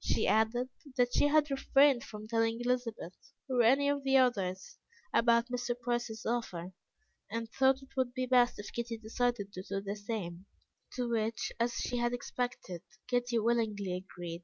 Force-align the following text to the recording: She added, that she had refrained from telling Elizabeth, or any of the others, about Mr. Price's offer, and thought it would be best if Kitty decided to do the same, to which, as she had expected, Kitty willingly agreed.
She 0.00 0.26
added, 0.26 0.68
that 0.96 1.14
she 1.14 1.28
had 1.28 1.48
refrained 1.48 2.02
from 2.02 2.26
telling 2.26 2.60
Elizabeth, 2.60 3.14
or 3.48 3.62
any 3.62 3.88
of 3.88 4.02
the 4.02 4.16
others, 4.16 4.78
about 5.14 5.46
Mr. 5.46 5.78
Price's 5.78 6.26
offer, 6.26 6.72
and 7.30 7.48
thought 7.52 7.80
it 7.80 7.96
would 7.96 8.12
be 8.12 8.26
best 8.26 8.58
if 8.58 8.72
Kitty 8.72 8.98
decided 8.98 9.52
to 9.52 9.62
do 9.62 9.80
the 9.80 9.94
same, 9.94 10.46
to 10.94 11.08
which, 11.08 11.52
as 11.60 11.74
she 11.74 11.98
had 11.98 12.12
expected, 12.12 12.82
Kitty 13.06 13.38
willingly 13.38 13.94
agreed. 13.96 14.42